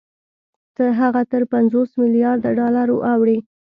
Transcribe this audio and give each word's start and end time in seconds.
هغه 1.01 1.21
تر 1.31 1.41
پنځوس 1.51 1.89
مليارده 2.01 2.49
ډالرو 2.59 2.97
اوړي 3.13 3.37